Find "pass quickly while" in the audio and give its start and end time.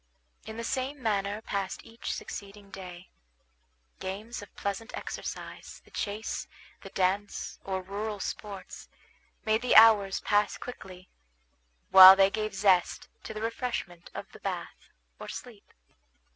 10.21-12.15